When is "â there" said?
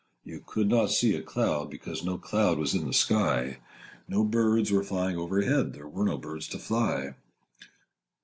5.69-5.87